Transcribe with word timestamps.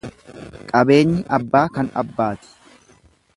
Qabeenyi 0.71 1.21
abbaa 1.37 1.63
kan 1.75 1.93
abbaati. 2.03 2.99